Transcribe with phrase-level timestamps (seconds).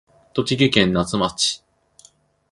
[0.33, 1.63] 栃木県那須町